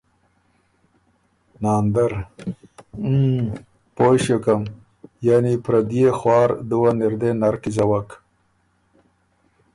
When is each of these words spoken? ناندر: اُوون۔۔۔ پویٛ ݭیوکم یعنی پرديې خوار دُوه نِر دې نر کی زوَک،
ناندر: 1.61 2.11
اُوون۔۔۔ 3.03 3.45
پویٛ 3.95 4.17
ݭیوکم 4.23 4.61
یعنی 5.27 5.53
پرديې 5.65 6.09
خوار 6.19 6.49
دُوه 6.69 6.91
نِر 6.97 7.13
دې 7.21 7.31
نر 7.41 7.55
کی 7.61 7.69
زوَک، 7.75 8.09